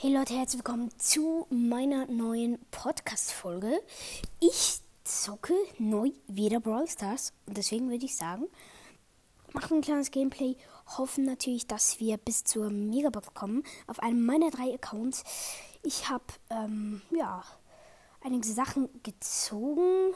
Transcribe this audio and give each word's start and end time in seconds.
Hey 0.00 0.14
Leute, 0.14 0.34
herzlich 0.34 0.60
willkommen 0.60 0.96
zu 0.96 1.48
meiner 1.50 2.06
neuen 2.06 2.56
Podcast-Folge. 2.70 3.82
Ich 4.38 4.78
zocke 5.02 5.54
neu 5.76 6.12
wieder 6.28 6.60
Brawl 6.60 6.86
Stars 6.86 7.32
und 7.46 7.56
deswegen 7.56 7.90
würde 7.90 8.04
ich 8.04 8.14
sagen, 8.14 8.44
machen 9.52 9.78
ein 9.78 9.82
kleines 9.82 10.12
Gameplay, 10.12 10.56
hoffen 10.96 11.24
natürlich, 11.24 11.66
dass 11.66 11.98
wir 11.98 12.16
bis 12.16 12.44
zur 12.44 12.70
Megabox 12.70 13.34
kommen 13.34 13.64
auf 13.88 13.98
einem 13.98 14.24
meiner 14.24 14.52
drei 14.52 14.72
Accounts. 14.72 15.24
Ich 15.82 16.08
habe, 16.08 16.26
ähm, 16.50 17.02
ja, 17.10 17.42
einige 18.20 18.46
Sachen 18.46 18.88
gezogen. 19.02 20.14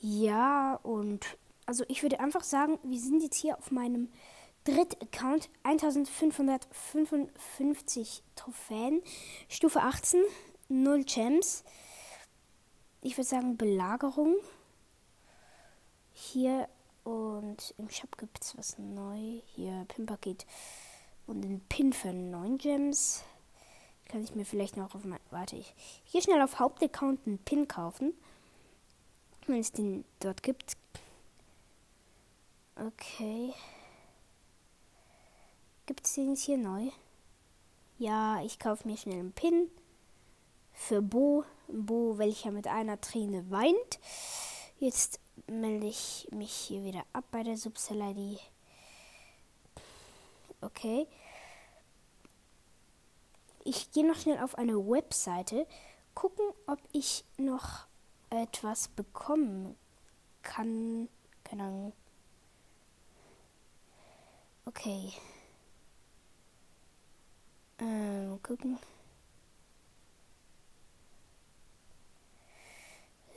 Ja, 0.00 0.74
und 0.82 1.38
also 1.64 1.82
ich 1.88 2.02
würde 2.02 2.20
einfach 2.20 2.44
sagen, 2.44 2.78
wir 2.82 3.00
sind 3.00 3.22
jetzt 3.22 3.36
hier 3.36 3.56
auf 3.56 3.70
meinem 3.70 4.10
Dritt-Account 4.68 5.48
1555 5.62 8.22
Trophäen, 8.36 9.02
Stufe 9.48 9.80
18, 9.80 10.22
0 10.68 11.04
Gems. 11.04 11.64
Ich 13.00 13.16
würde 13.16 13.26
sagen 13.26 13.56
Belagerung. 13.56 14.36
Hier 16.12 16.68
und 17.04 17.74
im 17.78 17.88
Shop 17.88 18.18
gibt 18.18 18.42
es 18.42 18.58
was 18.58 18.76
neu. 18.76 19.40
Hier 19.54 19.86
Pin-Paket 19.88 20.44
und 21.26 21.46
ein 21.46 21.62
Pin 21.70 21.94
für 21.94 22.12
9 22.12 22.58
Gems. 22.58 23.24
Kann 24.04 24.22
ich 24.22 24.34
mir 24.34 24.44
vielleicht 24.44 24.76
noch 24.76 24.94
auf 24.94 25.04
mein. 25.04 25.18
Warte, 25.30 25.56
ich 25.56 25.74
gehe 26.12 26.20
schnell 26.20 26.42
auf 26.42 26.58
Hauptaccount 26.58 27.26
einen 27.26 27.38
Pin 27.38 27.68
kaufen. 27.68 28.12
Wenn 29.46 29.60
es 29.60 29.72
den 29.72 30.04
dort 30.20 30.42
gibt. 30.42 30.76
Okay. 32.76 33.54
Gibt 35.88 36.04
es 36.04 36.12
den 36.16 36.36
hier 36.36 36.58
neu? 36.58 36.90
Ja, 37.96 38.42
ich 38.42 38.58
kaufe 38.58 38.86
mir 38.86 38.98
schnell 38.98 39.20
einen 39.20 39.32
Pin 39.32 39.70
für 40.74 41.00
Bo. 41.00 41.44
Bo, 41.66 42.18
welcher 42.18 42.50
mit 42.50 42.66
einer 42.66 43.00
Träne 43.00 43.50
weint. 43.50 43.98
Jetzt 44.78 45.18
melde 45.46 45.86
ich 45.86 46.28
mich 46.30 46.52
hier 46.52 46.84
wieder 46.84 47.06
ab 47.14 47.24
bei 47.30 47.42
der 47.42 47.56
Subsaladi. 47.56 48.38
Okay. 50.60 51.06
Ich 53.64 53.90
gehe 53.90 54.06
noch 54.06 54.20
schnell 54.20 54.40
auf 54.44 54.56
eine 54.56 54.76
Webseite, 54.76 55.66
gucken, 56.14 56.44
ob 56.66 56.80
ich 56.92 57.24
noch 57.38 57.86
etwas 58.28 58.88
bekommen 58.88 59.74
kann. 60.42 61.08
Keine 61.44 61.62
Ahnung. 61.62 61.92
Okay. 64.66 65.14
Ähm, 67.80 68.40
gucken. 68.42 68.78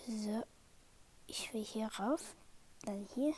So. 0.08 0.44
Ich 1.28 1.54
will 1.54 1.64
hier 1.64 1.88
rauf. 2.00 2.36
Dann 2.84 3.08
hier. 3.14 3.34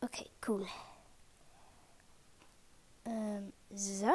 Okay, 0.00 0.30
cool. 0.46 0.66
Ähm, 3.04 3.52
so. 3.70 4.10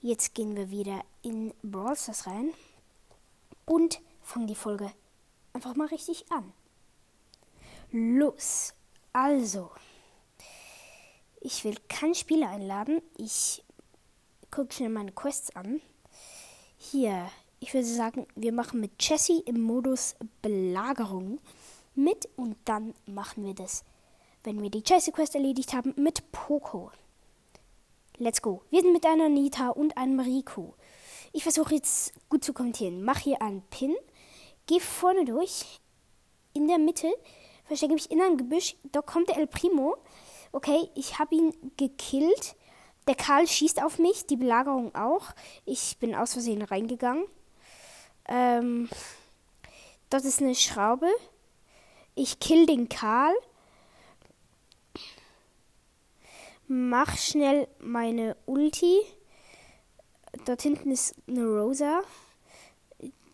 Jetzt 0.00 0.34
gehen 0.34 0.56
wir 0.56 0.70
wieder 0.70 1.04
in 1.22 1.54
Brawl 1.62 1.96
Stars 1.96 2.26
rein 2.26 2.52
und 3.64 4.00
fangen 4.20 4.48
die 4.48 4.56
Folge 4.56 4.92
einfach 5.52 5.76
mal 5.76 5.86
richtig 5.86 6.30
an. 6.32 6.52
Los. 7.92 8.74
Also, 9.12 9.70
ich 11.42 11.64
will 11.64 11.76
keinen 11.88 12.14
Spieler 12.14 12.50
einladen. 12.50 13.02
Ich 13.16 13.64
gucke 14.50 14.72
schnell 14.72 14.90
meine 14.90 15.12
Quests 15.12 15.54
an. 15.56 15.80
Hier, 16.76 17.28
ich 17.60 17.74
würde 17.74 17.86
sagen, 17.86 18.26
wir 18.34 18.52
machen 18.52 18.80
mit 18.80 18.92
Jessie 19.00 19.40
im 19.46 19.60
Modus 19.60 20.14
Belagerung 20.40 21.40
mit 21.94 22.28
und 22.36 22.56
dann 22.64 22.94
machen 23.06 23.44
wir 23.44 23.54
das, 23.54 23.84
wenn 24.44 24.62
wir 24.62 24.70
die 24.70 24.82
Jessie-Quest 24.84 25.34
erledigt 25.34 25.72
haben, 25.72 25.94
mit 25.96 26.32
Poco. 26.32 26.90
Let's 28.18 28.40
go. 28.40 28.62
Wir 28.70 28.82
sind 28.82 28.92
mit 28.92 29.04
einer 29.04 29.28
Nita 29.28 29.70
und 29.70 29.96
einem 29.96 30.20
Rico. 30.20 30.74
Ich 31.32 31.42
versuche 31.42 31.74
jetzt 31.74 32.12
gut 32.28 32.44
zu 32.44 32.52
kommentieren. 32.52 33.02
Mach 33.02 33.18
hier 33.18 33.42
einen 33.42 33.62
Pin, 33.62 33.94
geh 34.66 34.80
vorne 34.80 35.24
durch, 35.24 35.80
in 36.52 36.68
der 36.68 36.78
Mitte, 36.78 37.12
verstecke 37.64 37.94
mich 37.94 38.10
in 38.10 38.20
einem 38.20 38.36
Gebüsch, 38.36 38.76
da 38.84 39.02
kommt 39.02 39.28
der 39.28 39.38
El 39.38 39.46
Primo 39.46 39.96
okay, 40.52 40.88
ich 40.94 41.18
habe 41.18 41.34
ihn 41.34 41.54
gekillt. 41.76 42.54
Der 43.08 43.16
Karl 43.16 43.48
schießt 43.48 43.82
auf 43.82 43.98
mich, 43.98 44.26
die 44.26 44.36
Belagerung 44.36 44.94
auch. 44.94 45.30
Ich 45.64 45.98
bin 45.98 46.14
aus 46.14 46.34
Versehen 46.34 46.62
reingegangen. 46.62 47.24
Ähm, 48.28 48.88
dort 50.10 50.24
ist 50.24 50.40
eine 50.40 50.54
Schraube. 50.54 51.08
Ich 52.14 52.38
kill 52.38 52.66
den 52.66 52.88
Karl. 52.88 53.34
Mach 56.68 57.16
schnell 57.16 57.66
meine 57.80 58.36
Ulti. 58.46 59.00
Dort 60.44 60.62
hinten 60.62 60.90
ist 60.90 61.14
eine 61.26 61.44
Rosa. 61.44 62.02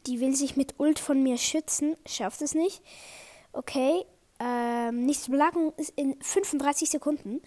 Die 0.07 0.21
will 0.21 0.35
sich 0.35 0.57
mit 0.57 0.81
Ult 0.81 0.99
von 0.99 1.23
mir 1.23 1.37
schützen. 1.37 1.97
Schafft 2.07 2.41
es 2.41 2.55
nicht. 2.55 2.83
Okay, 3.53 4.05
ähm, 4.41 5.07
nächste 5.07 5.31
Belagerung 5.31 5.73
ist 5.77 5.93
in 5.97 6.17
35 6.21 6.91
Sekunden. 6.91 7.41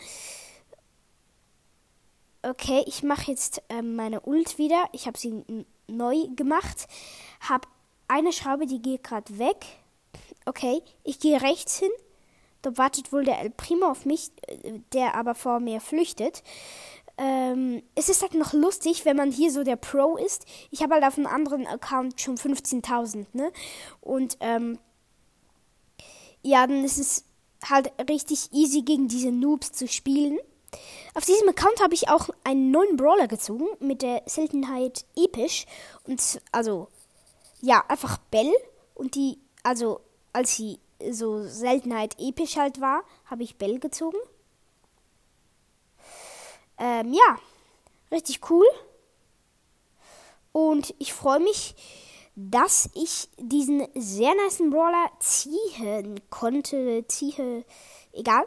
Okay, 2.43 2.83
ich 2.87 3.03
mache 3.03 3.31
jetzt 3.31 3.61
ähm, 3.69 3.95
meine 3.95 4.21
Ult 4.21 4.57
wieder. 4.57 4.85
Ich 4.91 5.05
habe 5.05 5.17
sie 5.17 5.43
neu 5.87 6.27
gemacht. 6.35 6.87
Habe 7.41 7.67
eine 8.07 8.33
Schraube, 8.33 8.65
die 8.65 8.81
geht 8.81 9.03
gerade 9.03 9.37
weg. 9.37 9.65
Okay, 10.45 10.81
ich 11.03 11.19
gehe 11.19 11.41
rechts 11.41 11.77
hin. 11.77 11.91
Da 12.61 12.77
wartet 12.77 13.11
wohl 13.11 13.23
der 13.23 13.39
El 13.39 13.51
Primo 13.51 13.87
auf 13.87 14.05
mich, 14.05 14.31
äh, 14.47 14.79
der 14.93 15.15
aber 15.15 15.35
vor 15.35 15.59
mir 15.59 15.81
flüchtet. 15.81 16.43
Ähm, 17.17 17.83
es 17.93 18.09
ist 18.09 18.21
halt 18.21 18.33
noch 18.33 18.53
lustig, 18.53 19.05
wenn 19.05 19.17
man 19.17 19.31
hier 19.31 19.51
so 19.51 19.63
der 19.63 19.75
Pro 19.75 20.17
ist. 20.17 20.45
Ich 20.71 20.81
habe 20.81 20.95
halt 20.95 21.03
auf 21.03 21.17
einem 21.17 21.27
anderen 21.27 21.67
Account 21.67 22.19
schon 22.19 22.37
15.000, 22.37 23.27
ne? 23.33 23.51
Und 23.99 24.37
ähm, 24.39 24.79
ja, 26.43 26.65
dann 26.65 26.83
ist 26.83 26.97
es 26.97 27.25
halt 27.63 27.91
richtig 28.09 28.51
easy 28.51 28.81
gegen 28.81 29.07
diese 29.07 29.31
Noobs 29.31 29.71
zu 29.71 29.87
spielen. 29.87 30.39
Auf 31.13 31.25
diesem 31.25 31.49
Account 31.49 31.81
habe 31.81 31.93
ich 31.93 32.09
auch 32.09 32.29
einen 32.43 32.71
neuen 32.71 32.95
Brawler 32.95 33.27
gezogen 33.27 33.67
mit 33.79 34.01
der 34.01 34.23
Seltenheit 34.25 35.05
episch 35.15 35.65
und 36.07 36.41
also 36.51 36.87
ja, 37.61 37.83
einfach 37.87 38.17
Bell 38.31 38.51
und 38.95 39.15
die 39.15 39.37
also 39.63 40.01
als 40.33 40.55
sie 40.55 40.79
so 41.11 41.43
Seltenheit 41.45 42.15
episch 42.19 42.57
halt 42.57 42.79
war, 42.79 43.03
habe 43.25 43.43
ich 43.43 43.57
Bell 43.57 43.79
gezogen. 43.79 44.17
Ähm, 46.77 47.13
ja, 47.13 47.37
richtig 48.11 48.49
cool. 48.49 48.65
Und 50.51 50.93
ich 50.99 51.13
freue 51.13 51.39
mich, 51.39 51.75
dass 52.49 52.89
ich 52.93 53.29
diesen 53.37 53.87
sehr 53.93 54.33
nice 54.35 54.57
Brawler 54.57 55.11
ziehen 55.19 56.19
konnte. 56.29 57.05
Ziehe, 57.07 57.65
egal. 58.13 58.45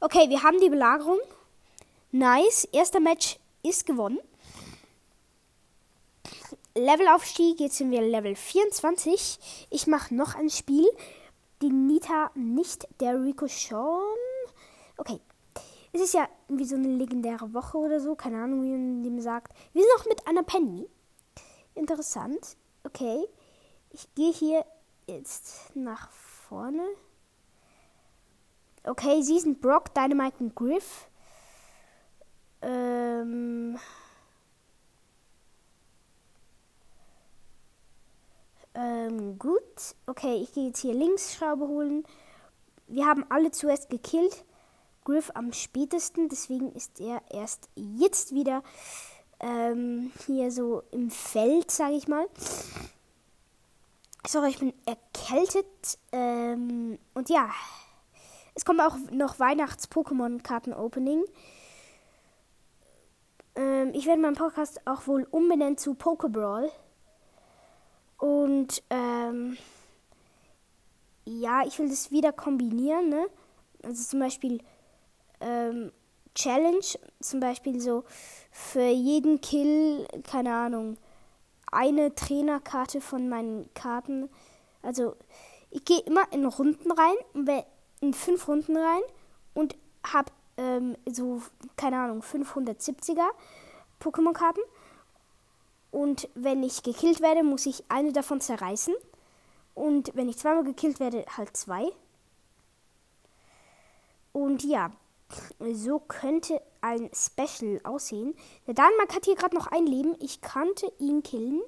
Okay, 0.00 0.28
wir 0.28 0.42
haben 0.42 0.60
die 0.60 0.70
Belagerung. 0.70 1.18
Nice. 2.12 2.64
Erster 2.72 3.00
Match 3.00 3.38
ist 3.62 3.86
gewonnen. 3.86 4.18
Levelaufstieg, 6.74 7.60
jetzt 7.60 7.76
sind 7.76 7.90
wir 7.90 8.00
Level 8.00 8.34
24. 8.34 9.66
Ich 9.70 9.86
mache 9.86 10.14
noch 10.14 10.34
ein 10.34 10.48
Spiel. 10.48 10.88
Die 11.62 11.70
Nita 11.70 12.30
nicht, 12.34 12.88
der 13.00 13.20
Rico 13.22 13.48
schon. 13.48 14.00
Okay. 14.96 15.20
Es 15.92 16.00
ist 16.00 16.14
ja 16.14 16.28
wie 16.48 16.64
so 16.64 16.76
eine 16.76 16.88
legendäre 16.88 17.52
Woche 17.52 17.76
oder 17.76 18.00
so. 18.00 18.14
Keine 18.14 18.42
Ahnung, 18.42 18.62
wie 18.62 18.70
man 18.70 19.02
dem 19.02 19.20
sagt. 19.20 19.52
Wir 19.72 19.82
sind 19.82 19.92
noch 19.98 20.06
mit 20.06 20.26
einer 20.26 20.44
Penny. 20.44 20.88
Interessant. 21.74 22.56
Okay, 22.84 23.26
ich 23.90 24.14
gehe 24.14 24.32
hier 24.32 24.64
jetzt 25.06 25.74
nach 25.74 26.10
vorne. 26.10 26.86
Okay, 28.84 29.22
sie 29.22 29.38
sind 29.38 29.60
Brock, 29.60 29.94
Dynamite 29.94 30.36
und 30.38 30.54
Griff. 30.54 31.08
Ähm. 32.62 33.78
Ähm, 38.74 39.38
gut. 39.38 39.62
Okay, 40.06 40.36
ich 40.36 40.52
gehe 40.52 40.68
jetzt 40.68 40.80
hier 40.80 40.94
links 40.94 41.34
Schraube 41.34 41.68
holen. 41.68 42.04
Wir 42.86 43.06
haben 43.06 43.26
alle 43.28 43.50
zuerst 43.50 43.90
gekillt. 43.90 44.44
Griff 45.04 45.30
am 45.34 45.52
spätesten, 45.52 46.28
deswegen 46.28 46.72
ist 46.72 47.00
er 47.00 47.22
erst 47.30 47.68
jetzt 47.74 48.34
wieder 48.34 48.62
ähm, 49.40 50.12
hier 50.26 50.50
so 50.50 50.82
im 50.90 51.10
Feld, 51.10 51.70
sage 51.70 51.94
ich 51.94 52.08
mal. 52.08 52.26
Sorry, 54.26 54.50
ich 54.50 54.58
bin 54.58 54.72
erkältet. 54.86 55.98
Ähm, 56.12 56.98
und 57.14 57.30
ja, 57.30 57.50
Es 58.54 58.64
kommt 58.64 58.80
auch 58.80 58.96
noch 59.10 59.38
Weihnachts-Pokémon-Karten-Opening. 59.38 61.24
Ähm, 63.56 63.90
ich 63.94 64.06
werde 64.06 64.20
meinen 64.20 64.36
Podcast 64.36 64.86
auch 64.86 65.06
wohl 65.06 65.26
umbenennen 65.30 65.78
zu 65.78 65.94
Pokebrawl. 65.94 66.70
Und 68.18 68.82
ähm, 68.90 69.56
ja, 71.24 71.62
ich 71.66 71.78
will 71.78 71.88
das 71.88 72.10
wieder 72.10 72.32
kombinieren. 72.32 73.08
Ne? 73.08 73.26
Also 73.82 74.04
zum 74.04 74.20
Beispiel 74.20 74.60
ähm, 75.40 75.92
Challenge, 76.40 76.86
zum 77.20 77.40
Beispiel 77.40 77.80
so 77.80 78.04
für 78.50 78.88
jeden 78.88 79.40
Kill, 79.40 80.06
keine 80.22 80.54
Ahnung, 80.54 80.96
eine 81.70 82.14
Trainerkarte 82.14 83.00
von 83.00 83.28
meinen 83.28 83.68
Karten. 83.74 84.30
Also 84.82 85.16
ich 85.70 85.84
gehe 85.84 86.00
immer 86.00 86.32
in 86.32 86.46
Runden 86.46 86.90
rein, 86.90 87.58
in 88.00 88.14
fünf 88.14 88.48
Runden 88.48 88.76
rein 88.76 89.02
und 89.52 89.76
habe 90.02 90.32
ähm, 90.56 90.96
so, 91.06 91.42
keine 91.76 91.98
Ahnung, 91.98 92.22
570er 92.22 93.28
Pokémon-Karten. 94.00 94.62
Und 95.90 96.28
wenn 96.34 96.62
ich 96.62 96.82
gekillt 96.82 97.20
werde, 97.20 97.42
muss 97.42 97.66
ich 97.66 97.84
eine 97.90 98.12
davon 98.12 98.40
zerreißen. 98.40 98.94
Und 99.74 100.12
wenn 100.14 100.28
ich 100.28 100.38
zweimal 100.38 100.64
gekillt 100.64 101.00
werde, 101.00 101.24
halt 101.36 101.54
zwei. 101.56 101.92
Und 104.32 104.64
ja, 104.64 104.92
so 105.72 105.98
könnte 106.00 106.60
ein 106.80 107.10
Special 107.14 107.80
aussehen. 107.84 108.34
Der 108.66 108.74
Dänemark 108.74 109.14
hat 109.14 109.24
hier 109.24 109.36
gerade 109.36 109.54
noch 109.54 109.66
ein 109.68 109.86
Leben. 109.86 110.16
Ich 110.20 110.40
könnte 110.40 110.90
ihn 110.98 111.22
killen. 111.22 111.62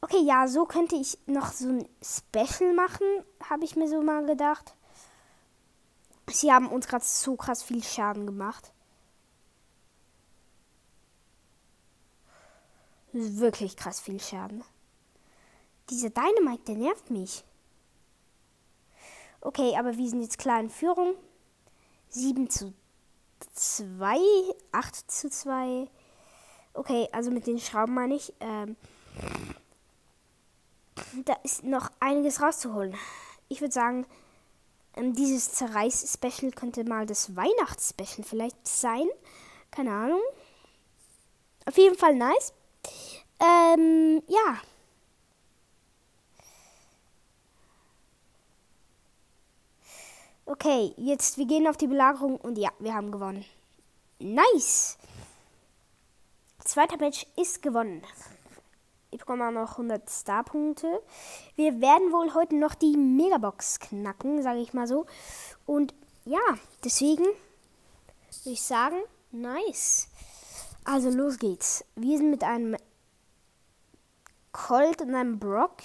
Okay, 0.00 0.22
ja, 0.22 0.46
so 0.46 0.66
könnte 0.66 0.96
ich 0.96 1.18
noch 1.26 1.52
so 1.52 1.68
ein 1.68 1.88
Special 2.02 2.74
machen, 2.74 3.06
habe 3.48 3.64
ich 3.64 3.76
mir 3.76 3.88
so 3.88 4.02
mal 4.02 4.24
gedacht. 4.24 4.74
Sie 6.30 6.52
haben 6.52 6.68
uns 6.68 6.86
gerade 6.86 7.04
so 7.04 7.36
krass 7.36 7.62
viel 7.62 7.82
Schaden 7.82 8.26
gemacht. 8.26 8.72
Wirklich 13.12 13.76
krass 13.76 14.00
viel 14.00 14.20
Schaden. 14.20 14.62
Dieser 15.88 16.10
Dynamite, 16.10 16.64
der 16.66 16.76
nervt 16.76 17.10
mich. 17.10 17.44
Okay, 19.40 19.76
aber 19.78 19.96
wir 19.96 20.08
sind 20.08 20.22
jetzt 20.22 20.38
klar 20.38 20.60
in 20.60 20.68
Führung. 20.68 21.14
7 22.16 22.48
zu 22.48 22.72
2, 23.52 24.16
8 24.72 25.10
zu 25.10 25.28
2. 25.28 25.86
Okay, 26.72 27.08
also 27.12 27.30
mit 27.30 27.46
den 27.46 27.58
Schrauben 27.58 27.92
meine 27.92 28.14
ich. 28.14 28.32
Ähm, 28.40 28.76
da 31.24 31.34
ist 31.44 31.62
noch 31.62 31.90
einiges 32.00 32.40
rauszuholen. 32.40 32.94
Ich 33.48 33.60
würde 33.60 33.72
sagen, 33.72 34.06
ähm, 34.96 35.12
dieses 35.12 35.52
Zerreiß-Special 35.52 36.52
könnte 36.52 36.84
mal 36.84 37.04
das 37.04 37.36
Weihnachts-Special 37.36 38.24
vielleicht 38.24 38.66
sein. 38.66 39.06
Keine 39.70 39.92
Ahnung. 39.92 40.22
Auf 41.66 41.76
jeden 41.76 41.98
Fall 41.98 42.14
nice. 42.14 42.54
Ähm, 43.40 44.22
ja. 44.26 44.56
Okay, 50.48 50.94
jetzt 50.96 51.38
wir 51.38 51.46
gehen 51.46 51.66
auf 51.66 51.76
die 51.76 51.88
Belagerung 51.88 52.36
und 52.36 52.56
ja, 52.56 52.70
wir 52.78 52.94
haben 52.94 53.10
gewonnen. 53.10 53.44
Nice. 54.20 54.96
Zweiter 56.64 56.98
Match 56.98 57.26
ist 57.36 57.62
gewonnen. 57.62 58.04
Ich 59.10 59.18
bekomme 59.18 59.48
auch 59.48 59.52
noch 59.52 59.72
100 59.72 60.08
Star-Punkte. 60.08 61.02
Wir 61.56 61.80
werden 61.80 62.12
wohl 62.12 62.32
heute 62.34 62.54
noch 62.54 62.76
die 62.76 62.96
Megabox 62.96 63.80
knacken, 63.80 64.40
sage 64.40 64.60
ich 64.60 64.72
mal 64.72 64.86
so. 64.86 65.06
Und 65.66 65.94
ja, 66.24 66.38
deswegen 66.84 67.24
würde 67.24 68.50
ich 68.50 68.62
sagen, 68.62 68.98
nice. 69.32 70.06
Also 70.84 71.10
los 71.10 71.38
geht's. 71.38 71.84
Wir 71.96 72.18
sind 72.18 72.30
mit 72.30 72.44
einem 72.44 72.76
Colt 74.52 75.02
und 75.02 75.12
einem 75.12 75.40
Brock. 75.40 75.78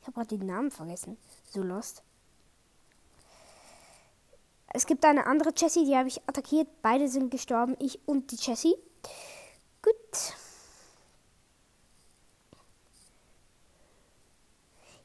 Ich 0.00 0.06
habe 0.06 0.12
gerade 0.12 0.36
den 0.36 0.46
Namen 0.46 0.70
vergessen. 0.70 1.16
So 1.50 1.62
lost. 1.62 2.02
Es 4.76 4.84
gibt 4.84 5.06
eine 5.06 5.24
andere 5.24 5.54
Jessie, 5.56 5.86
die 5.86 5.96
habe 5.96 6.08
ich 6.08 6.20
attackiert. 6.28 6.68
Beide 6.82 7.08
sind 7.08 7.30
gestorben, 7.30 7.78
ich 7.80 8.06
und 8.06 8.30
die 8.30 8.36
Jessie. 8.36 8.74
Gut. 9.80 9.94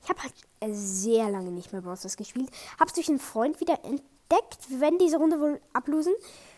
Ich 0.03 0.09
habe 0.09 0.23
halt 0.23 0.33
sehr 0.75 1.29
lange 1.29 1.51
nicht 1.51 1.71
mehr 1.71 1.81
Bros. 1.81 2.17
gespielt. 2.17 2.51
Hab's 2.81 2.91
durch 2.91 3.07
einen 3.07 3.19
Freund 3.19 3.61
wieder 3.61 3.85
entdeckt. 3.85 4.69
Wir 4.69 4.81
werden 4.81 4.99
diese 4.99 5.15
Runde 5.15 5.39
wohl 5.39 5.61
ablosen. 5.71 6.15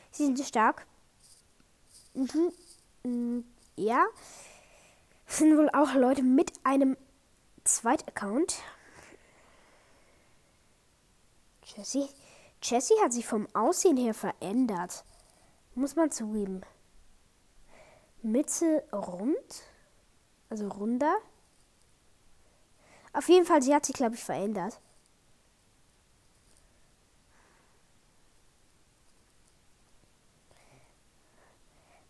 Sie 0.10 0.26
sind 0.26 0.40
stark. 0.40 0.88
Mhm. 2.16 2.52
mhm. 3.04 3.46
Ja. 3.76 4.08
Es 5.28 5.38
sind 5.38 5.56
wohl 5.56 5.70
auch 5.70 5.94
Leute 5.94 6.24
mit 6.24 6.52
einem 6.64 6.98
Zweit-Account. 7.64 8.56
Jessie. 11.64 12.10
Jessie 12.64 12.96
hat 13.04 13.12
sich 13.12 13.28
vom 13.28 13.48
Aussehen 13.54 13.98
her 13.98 14.14
verändert. 14.14 15.04
Muss 15.76 15.96
man 15.96 16.12
zugeben. 16.12 16.62
Mitte 18.22 18.84
rund. 18.94 19.64
Also 20.50 20.70
runder. 20.70 21.18
Auf 23.12 23.28
jeden 23.28 23.46
Fall, 23.46 23.62
sie 23.62 23.76
hat 23.76 23.86
sich, 23.86 23.96
glaube 23.96 24.16
ich, 24.16 24.24
verändert. 24.24 24.80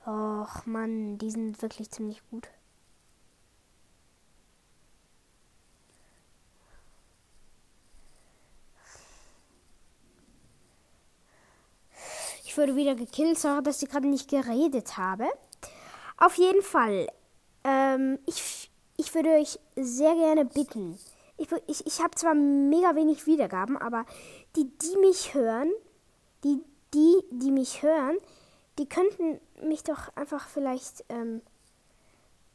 Och, 0.05 0.65
Mann, 0.65 1.17
die 1.17 1.31
sind 1.31 1.61
wirklich 1.61 1.89
ziemlich 1.89 2.21
gut. 2.29 2.49
Ich 12.53 12.57
wurde 12.59 12.75
wieder 12.75 12.93
gekillt, 12.93 13.39
sorry, 13.39 13.63
dass 13.63 13.81
ich 13.81 13.89
gerade 13.89 14.07
nicht 14.07 14.29
geredet 14.29 14.95
habe. 14.95 15.25
Auf 16.17 16.35
jeden 16.35 16.61
Fall, 16.61 17.07
ähm, 17.63 18.19
ich 18.27 18.69
ich 18.95 19.15
würde 19.15 19.29
euch 19.29 19.59
sehr 19.75 20.13
gerne 20.13 20.45
bitten. 20.45 20.99
Ich, 21.37 21.47
ich, 21.65 21.87
ich 21.87 21.99
habe 21.99 22.13
zwar 22.13 22.35
mega 22.35 22.95
wenig 22.95 23.25
Wiedergaben, 23.25 23.75
aber 23.75 24.05
die, 24.55 24.65
die 24.65 24.97
mich 24.97 25.33
hören, 25.33 25.71
die, 26.43 26.61
die, 26.93 27.15
die 27.31 27.49
mich 27.49 27.81
hören, 27.81 28.17
die 28.77 28.87
könnten 28.87 29.39
mich 29.67 29.83
doch 29.83 30.15
einfach 30.15 30.47
vielleicht, 30.47 31.05
ähm, 31.09 31.41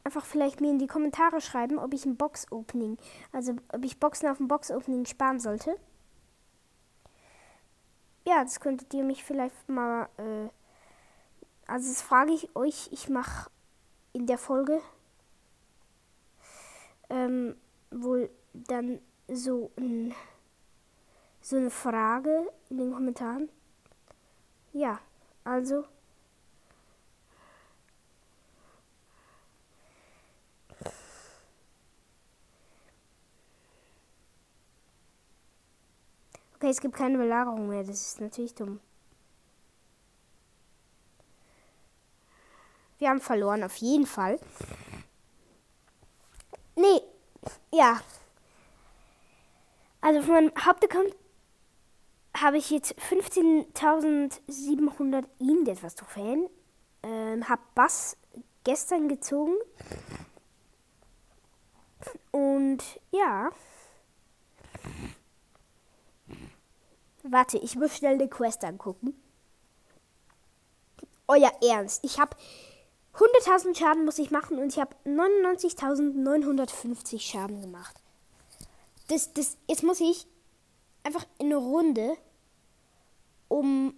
einfach 0.05 0.23
vielleicht 0.23 0.61
mir 0.61 0.71
in 0.71 0.79
die 0.79 0.87
Kommentare 0.87 1.41
schreiben, 1.41 1.77
ob 1.77 1.93
ich 1.93 2.05
ein 2.05 2.15
Box-Opening, 2.15 2.97
also 3.33 3.57
ob 3.73 3.83
ich 3.83 3.99
Boxen 3.99 4.29
auf 4.29 4.39
ein 4.39 4.47
Box-Opening 4.47 5.05
sparen 5.07 5.41
sollte. 5.41 5.75
Das 8.43 8.59
könntet 8.59 8.93
ihr 8.93 9.03
mich 9.03 9.23
vielleicht 9.23 9.67
mal, 9.67 10.07
äh, 10.17 10.49
also 11.67 11.89
das 11.89 12.01
frage 12.01 12.31
ich 12.31 12.55
euch, 12.55 12.89
ich 12.91 13.09
mache 13.09 13.49
in 14.13 14.27
der 14.27 14.37
Folge 14.37 14.81
ähm, 17.09 17.55
wohl 17.91 18.29
dann 18.53 18.99
so, 19.27 19.71
ein, 19.77 20.13
so 21.41 21.57
eine 21.57 21.69
Frage 21.69 22.51
in 22.69 22.77
den 22.77 22.93
Kommentaren. 22.93 23.49
Ja, 24.73 24.99
also. 25.43 25.85
Okay, 36.69 36.75
es 36.75 36.81
gibt 36.81 36.95
keine 36.95 37.17
Belagerung 37.17 37.67
mehr. 37.67 37.83
Das 37.83 37.99
ist 37.99 38.21
natürlich 38.21 38.53
dumm. 38.53 38.79
Wir 42.99 43.09
haben 43.09 43.21
verloren, 43.21 43.63
auf 43.63 43.77
jeden 43.77 44.05
Fall. 44.05 44.39
Nee, 46.75 47.01
ja. 47.71 47.99
Also 50.01 50.21
von 50.21 50.33
meinem 50.35 50.51
Hauptaccount 50.63 51.15
habe 52.37 52.59
ich 52.59 52.69
jetzt 52.69 52.93
15.700 52.99 55.25
ihn 55.39 55.65
etwas 55.65 55.95
Trophäen. 55.95 56.47
Ähm, 57.01 57.49
hab 57.49 57.73
Bass 57.73 58.15
gestern 58.63 59.09
gezogen. 59.09 59.55
Und 62.29 62.83
ja. 63.09 63.49
Warte, 67.23 67.57
ich 67.57 67.75
muss 67.75 67.97
schnell 67.97 68.13
eine 68.15 68.29
Quest 68.29 68.63
angucken. 68.63 69.13
Euer 71.27 71.51
Ernst. 71.61 72.03
Ich 72.03 72.19
habe 72.19 72.35
100.000 73.15 73.77
Schaden 73.77 74.05
muss 74.05 74.19
ich 74.19 74.31
machen 74.31 74.59
und 74.59 74.69
ich 74.69 74.79
habe 74.79 74.95
99.950 75.05 77.19
Schaden 77.19 77.61
gemacht. 77.61 77.95
Das, 79.07 79.33
das, 79.33 79.57
jetzt 79.67 79.83
muss 79.83 79.99
ich 79.99 80.25
einfach 81.03 81.25
in 81.37 81.47
eine 81.47 81.57
Runde 81.57 82.15
um 83.47 83.93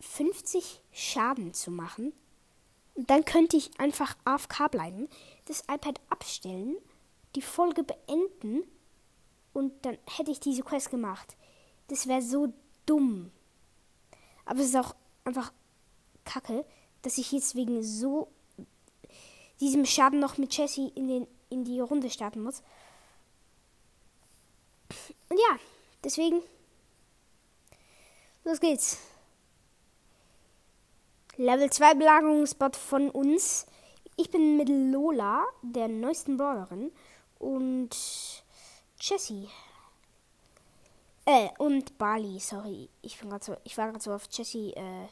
50 0.00 0.82
Schaden 0.92 1.54
zu 1.54 1.70
machen. 1.70 2.12
Und 2.94 3.10
dann 3.10 3.24
könnte 3.24 3.56
ich 3.56 3.70
einfach 3.78 4.16
AFK 4.24 4.68
bleiben, 4.70 5.08
das 5.44 5.62
iPad 5.72 6.00
abstellen, 6.10 6.76
die 7.36 7.42
Folge 7.42 7.84
beenden 7.84 8.64
und 9.52 9.72
dann 9.84 9.98
hätte 10.16 10.32
ich 10.32 10.40
diese 10.40 10.62
Quest 10.62 10.90
gemacht. 10.90 11.36
Das 11.88 12.06
wäre 12.06 12.22
so 12.22 12.52
dumm. 12.86 13.30
Aber 14.44 14.60
es 14.60 14.66
ist 14.66 14.76
auch 14.76 14.94
einfach 15.24 15.52
kacke, 16.24 16.64
dass 17.02 17.18
ich 17.18 17.32
jetzt 17.32 17.54
wegen 17.54 17.82
so 17.82 18.28
diesem 19.60 19.84
Schaden 19.84 20.20
noch 20.20 20.38
mit 20.38 20.56
Jessie 20.56 20.92
in, 20.94 21.08
den, 21.08 21.26
in 21.50 21.64
die 21.64 21.80
Runde 21.80 22.10
starten 22.10 22.42
muss. 22.42 22.62
Und 25.28 25.38
ja, 25.38 25.58
deswegen. 26.04 26.42
Los 28.44 28.60
geht's. 28.60 28.98
Level 31.36 31.70
2 31.70 31.94
Belagerungsbot 31.94 32.76
von 32.76 33.10
uns. 33.10 33.66
Ich 34.16 34.30
bin 34.30 34.56
mit 34.56 34.68
Lola, 34.68 35.44
der 35.62 35.88
neuesten 35.88 36.36
Brawlerin. 36.36 36.90
Und 37.38 37.90
Jessie. 39.00 39.48
Äh, 41.28 41.50
und 41.58 41.98
Bali, 41.98 42.40
sorry. 42.40 42.88
Ich 43.02 43.18
bin 43.20 43.28
gerade 43.28 43.44
so, 43.44 43.54
ich 43.62 43.76
war 43.76 43.88
gerade 43.88 44.02
so 44.02 44.14
auf 44.14 44.26
Jessie 44.32 44.72
äh, 44.72 45.08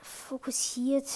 fokussiert. 0.00 1.08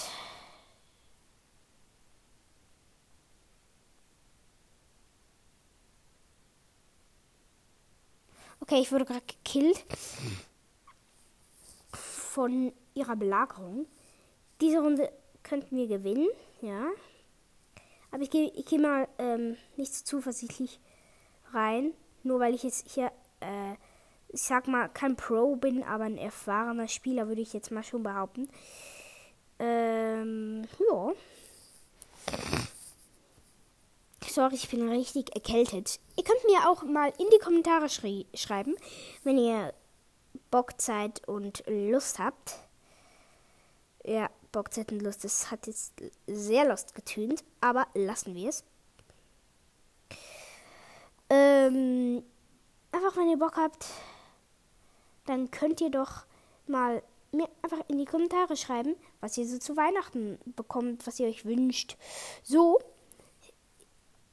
Okay, 8.58 8.80
ich 8.80 8.90
wurde 8.90 9.04
gerade 9.04 9.22
gekillt 9.24 9.84
von 11.92 12.72
ihrer 12.94 13.14
Belagerung. 13.14 13.86
Diese 14.60 14.80
Runde 14.80 15.12
könnten 15.44 15.76
wir 15.76 15.86
gewinnen, 15.86 16.28
ja. 16.62 16.88
Aber 18.10 18.24
ich 18.24 18.30
gehe 18.30 18.50
geh 18.50 18.78
mal 18.78 19.06
ähm, 19.18 19.56
nicht 19.76 19.94
so 19.94 20.04
zuversichtlich 20.04 20.80
rein, 21.52 21.94
nur 22.22 22.40
weil 22.40 22.54
ich 22.54 22.64
jetzt 22.64 22.88
hier, 22.90 23.12
äh, 23.40 23.74
ich 24.28 24.42
sag 24.42 24.68
mal, 24.68 24.88
kein 24.88 25.16
Pro 25.16 25.56
bin, 25.56 25.82
aber 25.82 26.04
ein 26.04 26.18
erfahrener 26.18 26.88
Spieler, 26.88 27.28
würde 27.28 27.40
ich 27.40 27.52
jetzt 27.52 27.70
mal 27.70 27.82
schon 27.82 28.02
behaupten. 28.02 28.48
Ähm, 29.58 30.66
ja. 30.78 31.12
Sorry, 34.26 34.54
ich 34.54 34.68
bin 34.68 34.88
richtig 34.88 35.34
erkältet. 35.34 35.98
Ihr 36.16 36.24
könnt 36.24 36.44
mir 36.44 36.68
auch 36.68 36.84
mal 36.84 37.12
in 37.18 37.26
die 37.32 37.38
Kommentare 37.38 37.88
schrei 37.88 38.24
schreiben, 38.34 38.76
wenn 39.24 39.38
ihr 39.38 39.74
Bock, 40.50 40.80
Zeit 40.80 41.26
und 41.28 41.64
Lust 41.66 42.18
habt. 42.18 42.58
Ja, 44.04 44.30
Bock, 44.52 44.72
Zeit 44.72 44.92
und 44.92 45.02
Lust. 45.02 45.24
Das 45.24 45.50
hat 45.50 45.66
jetzt 45.66 45.94
sehr 46.26 46.68
lost 46.68 46.94
getönt, 46.94 47.42
aber 47.60 47.86
lassen 47.94 48.34
wir 48.34 48.48
es. 48.50 48.64
Ähm, 51.28 52.22
einfach, 52.92 53.16
wenn 53.16 53.28
ihr 53.28 53.38
Bock 53.38 53.56
habt, 53.56 53.86
dann 55.26 55.50
könnt 55.50 55.80
ihr 55.80 55.90
doch 55.90 56.24
mal 56.66 57.02
mir 57.32 57.48
einfach 57.62 57.78
in 57.88 57.98
die 57.98 58.06
Kommentare 58.06 58.56
schreiben, 58.56 58.96
was 59.20 59.38
ihr 59.38 59.46
so 59.46 59.58
zu 59.58 59.76
Weihnachten 59.76 60.38
bekommt, 60.56 61.06
was 61.06 61.20
ihr 61.20 61.28
euch 61.28 61.44
wünscht. 61.44 61.96
So, 62.42 62.80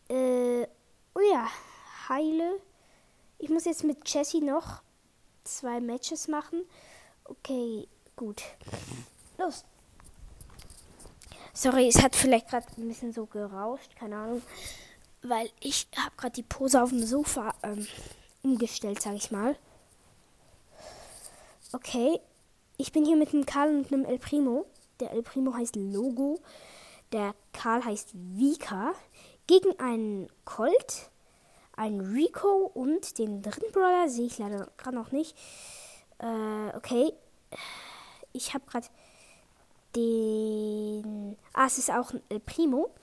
äh, 0.09 0.65
oh 1.13 1.19
ja, 1.31 1.47
heile. 2.09 2.59
Ich 3.39 3.49
muss 3.49 3.65
jetzt 3.65 3.83
mit 3.83 4.07
Jessie 4.09 4.41
noch 4.41 4.81
zwei 5.43 5.79
Matches 5.79 6.27
machen. 6.27 6.63
Okay, 7.25 7.87
gut. 8.15 8.41
Los. 9.37 9.63
Sorry, 11.53 11.87
es 11.87 12.01
hat 12.01 12.15
vielleicht 12.15 12.49
gerade 12.49 12.67
ein 12.77 12.87
bisschen 12.87 13.13
so 13.13 13.25
gerauscht, 13.25 13.95
keine 13.95 14.17
Ahnung. 14.17 14.41
Weil 15.21 15.49
ich 15.59 15.87
habe 15.97 16.15
gerade 16.15 16.33
die 16.33 16.43
Pose 16.43 16.81
auf 16.81 16.89
dem 16.89 17.05
Sofa 17.05 17.53
ähm, 17.63 17.87
umgestellt, 18.47 19.01
sag 19.01 19.15
ich 19.15 19.31
mal. 19.31 19.55
Okay, 21.73 22.19
ich 22.77 22.91
bin 22.91 23.05
hier 23.05 23.17
mit 23.17 23.33
einem 23.33 23.45
Karl 23.45 23.75
und 23.75 23.91
einem 23.91 24.05
El 24.05 24.19
Primo. 24.19 24.65
Der 24.99 25.11
El 25.11 25.21
Primo 25.21 25.53
heißt 25.53 25.75
Logo. 25.75 26.39
Der 27.11 27.35
Karl 27.51 27.83
heißt 27.83 28.11
Vika 28.13 28.93
gegen 29.47 29.77
einen 29.79 30.29
Colt, 30.45 31.09
einen 31.75 32.01
Rico 32.01 32.71
und 32.73 33.17
den 33.17 33.41
dritten 33.41 33.71
Brawler 33.71 34.09
sehe 34.09 34.27
ich 34.27 34.37
leider 34.37 34.69
gerade 34.77 34.95
noch 34.95 35.11
nicht. 35.11 35.37
Äh, 36.19 36.75
okay. 36.75 37.13
Ich 38.33 38.53
habe 38.53 38.65
gerade 38.65 38.87
den. 39.95 41.37
Ah, 41.53 41.65
es 41.65 41.77
ist 41.77 41.91
auch 41.91 42.13
ein 42.13 42.21
El 42.29 42.39
Primo. 42.39 42.93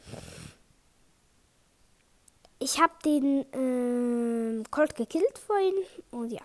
Ich 2.65 2.81
habe 2.81 2.95
den 3.05 3.45
ähm, 3.53 4.65
Colt 4.71 4.97
gekillt 4.97 5.39
vorhin. 5.39 5.75
Und 6.11 6.33
ja. 6.33 6.41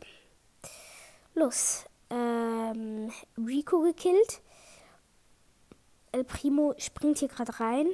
Los. 1.33 1.85
Ähm, 2.09 3.09
Rico 3.38 3.79
gekillt. 3.79 4.41
El 6.11 6.25
Primo 6.25 6.75
springt 6.77 7.19
hier 7.19 7.29
gerade 7.29 7.57
rein. 7.61 7.88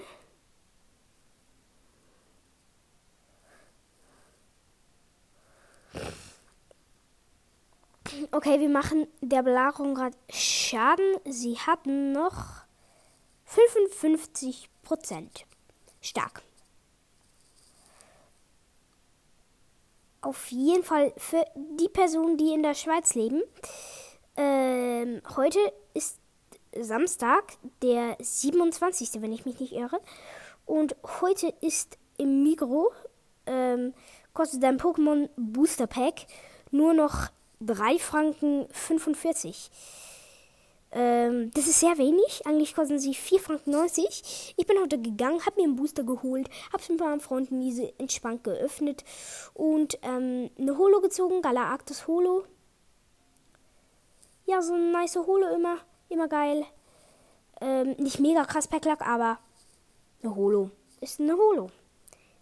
Okay, 8.31 8.59
wir 8.59 8.69
machen 8.69 9.05
der 9.21 9.43
Belagerung 9.43 9.93
gerade 9.93 10.17
Schaden. 10.31 11.19
Sie 11.25 11.59
hat 11.59 11.85
noch 11.85 12.63
55 13.43 14.67
Prozent. 14.81 15.45
Stark. 16.01 16.41
Auf 20.25 20.47
jeden 20.47 20.83
Fall 20.83 21.13
für 21.17 21.45
die 21.55 21.87
Personen, 21.87 22.35
die 22.35 22.51
in 22.51 22.63
der 22.63 22.73
Schweiz 22.73 23.13
leben. 23.13 23.43
Ähm, 24.35 25.21
heute 25.35 25.59
ist 25.93 26.17
Samstag, 26.75 27.43
der 27.83 28.17
27., 28.19 29.21
wenn 29.21 29.31
ich 29.31 29.45
mich 29.45 29.59
nicht 29.59 29.73
irre. 29.73 30.01
Und 30.65 30.95
heute 31.21 31.53
ist 31.61 31.99
im 32.17 32.41
Migro 32.41 32.91
ähm, 33.45 33.93
kostet 34.33 34.63
dein 34.63 34.79
Pokémon 34.79 35.29
Booster 35.37 35.85
Pack 35.85 36.25
nur 36.71 36.95
noch 36.95 37.27
3 37.59 37.99
Franken 37.99 38.65
45. 38.71 39.69
Ähm, 40.95 41.51
das 41.53 41.67
ist 41.67 41.81
sehr 41.81 41.97
wenig. 41.97 42.45
Eigentlich 42.45 42.73
kosten 42.73 42.99
sie 42.99 43.13
4 43.13 43.41
Franken 43.41 43.71
90. 43.71 44.55
Ich 44.55 44.65
bin 44.65 44.79
heute 44.79 44.99
gegangen, 44.99 45.45
habe 45.45 45.57
mir 45.57 45.67
einen 45.67 45.75
Booster 45.75 46.05
geholt, 46.05 46.49
habe 46.71 46.81
es 46.81 46.87
mit 46.87 47.01
meinen 47.01 47.19
Freunden 47.19 47.59
diese 47.59 47.93
entspannt 47.99 48.45
geöffnet 48.45 49.03
und 49.53 49.99
ähm, 50.03 50.49
eine 50.57 50.77
Holo 50.77 51.01
gezogen, 51.01 51.41
Galactus 51.41 52.07
Holo. 52.07 52.45
Ja, 54.45 54.61
so 54.61 54.73
eine 54.73 54.89
nice 54.91 55.17
Holo 55.17 55.47
immer, 55.53 55.79
immer 56.07 56.29
geil. 56.29 56.65
Ähm, 57.59 57.95
nicht 57.97 58.21
mega 58.21 58.45
krass 58.45 58.69
Packlack, 58.69 59.05
aber 59.05 59.39
eine 60.23 60.33
Holo. 60.33 60.71
Ist 61.01 61.19
eine 61.19 61.35
Holo. 61.35 61.71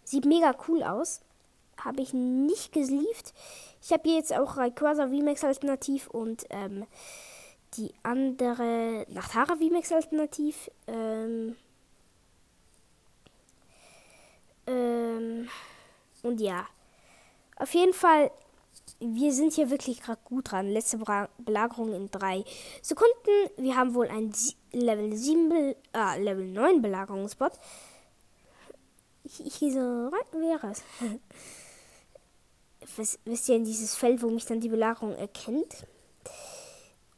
Sieht 0.04 0.26
mega 0.26 0.54
cool 0.68 0.84
aus 0.84 1.22
habe 1.82 2.02
ich 2.02 2.12
nicht 2.12 2.72
gesleeved. 2.72 3.32
Ich 3.82 3.92
habe 3.92 4.02
hier 4.04 4.16
jetzt 4.16 4.34
auch 4.34 4.56
Rayquaza 4.56 5.08
VMAX 5.08 5.44
Alternativ 5.44 6.08
und 6.08 6.44
ähm, 6.50 6.86
die 7.76 7.92
andere 8.02 9.06
Nachtara 9.08 9.56
VMAX 9.56 9.92
Alternativ. 9.92 10.70
Ähm, 10.86 11.56
ähm, 14.66 15.48
und 16.22 16.40
ja, 16.40 16.66
auf 17.56 17.72
jeden 17.74 17.92
Fall, 17.92 18.30
wir 18.98 19.32
sind 19.32 19.52
hier 19.52 19.70
wirklich 19.70 20.00
gerade 20.00 20.20
gut 20.24 20.50
dran. 20.50 20.68
Letzte 20.68 20.98
Belagerung 21.38 21.94
in 21.94 22.10
drei 22.10 22.44
Sekunden. 22.82 23.50
Wir 23.56 23.76
haben 23.76 23.94
wohl 23.94 24.08
ein 24.08 24.32
Level 24.72 25.14
7, 25.14 25.48
Be 25.48 25.76
äh, 25.92 26.22
Level 26.22 26.46
9 26.46 26.82
Belagerungsbot. 26.82 27.52
Ich, 29.24 29.40
ich 29.40 29.54
so 29.54 30.10
wäre 30.32 30.70
es. 30.70 30.82
wisst 33.24 33.48
ihr, 33.48 33.56
in 33.56 33.64
dieses 33.64 33.94
Feld, 33.94 34.22
wo 34.22 34.28
mich 34.28 34.44
dann 34.44 34.60
die 34.60 34.68
Belagerung 34.68 35.14
erkennt. 35.14 35.86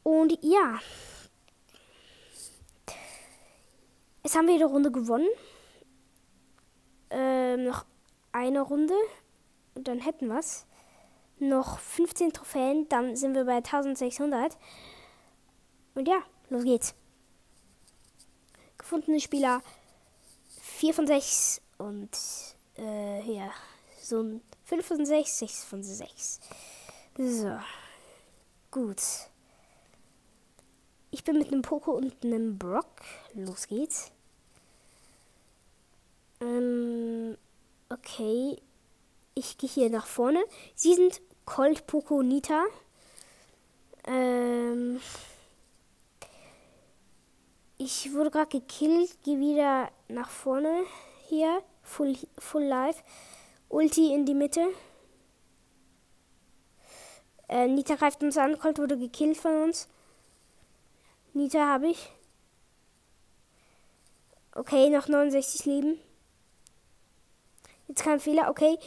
Und 0.07 0.39
ja. 0.41 0.79
Jetzt 4.23 4.37
haben 4.37 4.47
wir 4.47 4.57
die 4.57 4.63
Runde 4.63 4.93
gewonnen. 4.93 5.27
Ähm, 7.11 7.65
noch 7.65 7.85
eine 8.31 8.61
Runde. 8.61 8.95
Und 9.75 9.89
dann 9.89 9.99
hätten 9.99 10.29
wir 10.29 10.39
es. 10.39 10.65
Noch 11.41 11.81
15 11.81 12.33
Trophäen, 12.33 12.89
dann 12.89 13.17
sind 13.17 13.35
wir 13.35 13.47
bei 13.47 13.57
1600. 13.57 14.57
Und 15.97 16.07
ja, 16.07 16.23
los 16.51 16.63
geht's. 16.63 16.95
Gefundene 18.79 19.19
Spieler 19.19 19.61
4 20.61 20.95
von 20.95 21.09
6 21.09 21.63
und 21.79 22.17
äh, 22.79 23.23
ja, 23.23 23.51
so 24.01 24.23
ein 24.23 24.41
5 24.67 24.87
von 24.87 25.05
6, 25.05 25.39
6 25.41 25.65
von 25.65 25.83
6. 25.83 26.41
So. 27.19 27.59
Gut. 28.71 29.03
Bin 31.25 31.39
mit 31.39 31.49
einem 31.49 31.63
Poco 31.63 31.93
und 31.93 32.15
einem 32.25 32.59
Brock. 32.59 33.03
Los 33.35 33.69
geht's. 33.69 34.11
Ähm, 36.41 37.37
okay. 37.89 38.59
Ich 39.35 39.59
gehe 39.59 39.69
hier 39.69 39.91
nach 39.91 40.07
vorne. 40.07 40.43
Sie 40.75 40.95
sind 40.95 41.21
Colt, 41.45 41.87
Poco, 41.87 42.23
Nita. 42.23 42.65
Ähm, 44.07 45.01
ich 47.79 48.13
wurde 48.13 48.31
gerade 48.31 48.61
gekillt. 48.61 49.23
Gehe 49.23 49.39
wieder 49.39 49.91
nach 50.09 50.31
vorne. 50.31 50.85
Hier. 51.29 51.63
Full, 51.83 52.17
full 52.39 52.65
life. 52.65 53.03
Ulti 53.69 54.13
in 54.13 54.27
die 54.27 54.35
Mitte. 54.35 54.69
Äh, 57.49 57.69
Nita 57.69 57.95
greift 57.95 58.23
uns 58.23 58.37
an. 58.37 58.59
Colt 58.59 58.79
wurde 58.79 58.99
gekillt 58.99 59.37
von 59.37 59.63
uns. 59.63 59.89
Nita 61.37 61.67
habe 61.67 61.89
ich. 61.89 62.11
Okay, 64.53 64.89
noch 64.89 65.07
69 65.07 65.67
Leben. 65.67 65.99
Jetzt 67.89 68.03
kein 68.03 68.21
Fehler. 68.21 68.49
Okay. 68.49 68.79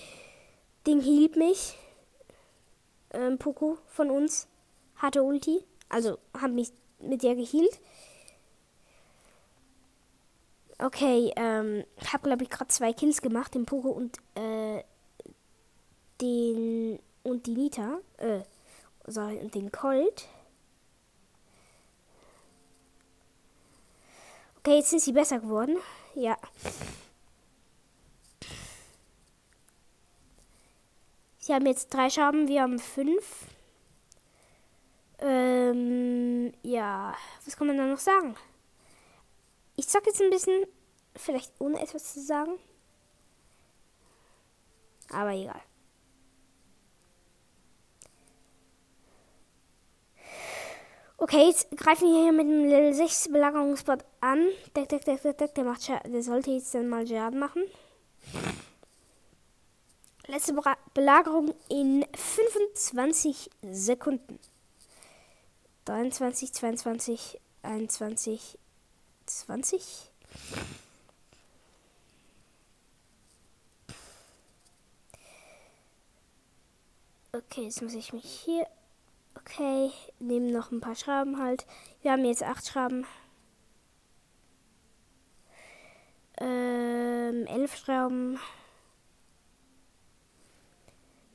Ding 0.87 0.99
hielt 0.99 1.35
mich. 1.35 1.77
Ähm, 3.11 3.37
Poco 3.37 3.77
von 3.85 4.09
uns 4.09 4.47
hatte 4.95 5.21
Ulti. 5.21 5.63
Also 5.89 6.17
hat 6.33 6.51
mich 6.51 6.71
mit 6.99 7.21
der 7.21 7.35
gehielt. 7.35 7.79
Okay, 10.79 11.31
ähm, 11.35 11.83
hab 12.11 12.23
glaube 12.23 12.43
ich 12.43 12.49
gerade 12.49 12.69
zwei 12.69 12.93
Kills 12.93 13.21
gemacht, 13.21 13.53
den 13.53 13.65
Poco 13.65 13.89
und 13.89 14.17
äh, 14.35 14.83
den 16.19 16.99
und 17.21 17.45
die 17.45 17.53
Nita, 17.53 17.99
äh, 18.17 18.39
sorry, 19.05 19.37
und 19.37 19.53
den 19.53 19.71
Colt. 19.71 20.27
Okay, 24.59 24.77
jetzt 24.77 24.89
sind 24.89 25.01
sie 25.01 25.13
besser 25.13 25.39
geworden. 25.39 25.77
Ja. 26.15 26.37
Sie 31.37 31.53
haben 31.53 31.65
jetzt 31.65 31.93
drei 31.93 32.09
Schaben, 32.09 32.47
wir 32.47 32.61
haben 32.61 32.77
fünf. 32.77 33.47
Ähm, 35.19 36.53
ja, 36.61 37.15
was 37.45 37.55
kann 37.55 37.67
man 37.67 37.77
da 37.77 37.85
noch 37.85 37.99
sagen? 37.99 38.35
Ich 39.77 39.87
sag 39.87 40.05
jetzt 40.05 40.21
ein 40.21 40.29
bisschen, 40.29 40.65
vielleicht 41.15 41.53
ohne 41.59 41.81
etwas 41.81 42.13
zu 42.13 42.21
sagen. 42.21 42.59
Aber 45.11 45.31
egal. 45.31 45.61
Okay, 51.17 51.47
jetzt 51.47 51.69
greifen 51.75 52.07
wir 52.07 52.21
hier 52.23 52.31
mit 52.31 52.47
dem 52.47 52.65
Level 52.65 52.93
6 52.93 53.29
Belagerungsbot 53.29 54.05
an. 54.21 54.47
Deck, 54.75 54.89
deck, 54.89 55.05
deck, 55.05 55.21
deck, 55.21 55.37
deck. 55.37 55.55
Der, 55.55 55.63
macht 55.63 55.87
der 55.87 56.23
sollte 56.23 56.51
jetzt 56.51 56.73
dann 56.73 56.87
mal 56.87 57.07
Schaden 57.07 57.39
machen. 57.39 57.63
Letzte 60.27 60.53
Belagerung 60.93 61.55
in 61.69 62.05
25 62.15 63.49
Sekunden. 63.71 64.39
23, 65.85 66.53
22, 66.53 67.39
21, 67.63 68.59
20. 69.25 70.11
Okay, 77.31 77.63
jetzt 77.63 77.81
muss 77.81 77.93
ich 77.93 78.13
mich 78.13 78.25
hier 78.25 78.67
Okay, 79.35 79.91
nehmen 80.19 80.51
noch 80.51 80.71
ein 80.71 80.81
paar 80.81 80.95
Schrauben 80.95 81.41
halt. 81.41 81.65
Wir 82.01 82.11
haben 82.11 82.25
jetzt 82.25 82.43
acht 82.43 82.67
Schrauben. 82.67 83.05
Ähm, 86.39 87.45
elf 87.47 87.75
Schrauben. 87.75 88.39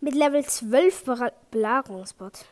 Mit 0.00 0.14
Level 0.14 0.44
12 0.44 1.04
Be 1.04 1.32
Belagerungsbot. 1.50 2.46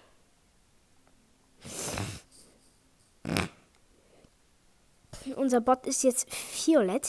Unser 5.37 5.61
Bot 5.61 5.87
ist 5.87 6.03
jetzt 6.03 6.29
violett. 6.31 7.09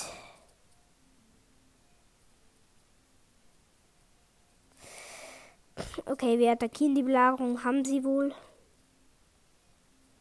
Okay, 6.05 6.37
wir 6.37 6.51
attackieren 6.51 6.95
die 6.95 7.03
Belagerung. 7.03 7.63
Haben 7.63 7.83
sie 7.83 8.03
wohl? 8.03 8.33